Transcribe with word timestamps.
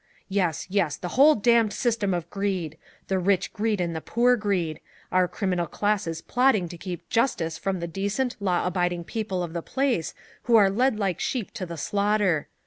"Yes, 0.29 0.65
yes 0.67 0.97
the 0.97 1.09
whole 1.09 1.35
damned 1.35 1.73
system 1.73 2.11
of 2.11 2.27
greed! 2.31 2.75
The 3.07 3.19
rich 3.19 3.53
greed 3.53 3.79
and 3.79 3.95
the 3.95 4.01
poor 4.01 4.35
greed 4.35 4.79
our 5.11 5.27
criminal 5.27 5.67
classes 5.67 6.23
plotting 6.23 6.67
to 6.69 6.77
keep 6.79 7.07
justice 7.07 7.59
from 7.59 7.79
the 7.81 7.87
decent 7.87 8.35
law 8.39 8.65
abiding 8.65 9.03
people 9.03 9.43
of 9.43 9.53
the 9.53 9.61
place, 9.61 10.15
who 10.45 10.55
are 10.55 10.71
led 10.71 10.97
like 10.97 11.19
sheep 11.19 11.51
to 11.53 11.67
the 11.67 11.77
slaughter. 11.77 12.47